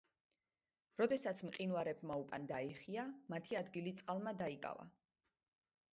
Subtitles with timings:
[1.01, 4.93] როდესაც მყინვარებმა უკან დაიხია, მათი ადგილი წყალმა დაიკავა.